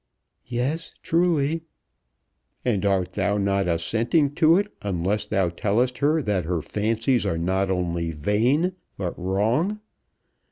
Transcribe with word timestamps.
"Yes; 0.47 0.93
truly." 1.03 1.65
"And 2.65 2.87
art 2.87 3.13
thou 3.13 3.37
not 3.37 3.67
assenting 3.67 4.33
to 4.33 4.57
it 4.57 4.73
unless 4.81 5.27
thou 5.27 5.49
tell'st 5.49 5.99
her 5.99 6.23
that 6.23 6.45
her 6.45 6.63
fancies 6.63 7.23
are 7.23 7.37
not 7.37 7.69
only 7.69 8.09
vain, 8.09 8.73
but 8.97 9.13
wrong? 9.15 9.79